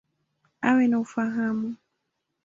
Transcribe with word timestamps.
Awe 0.67 0.85
na 0.87 0.97
ufahamu. 1.03 1.69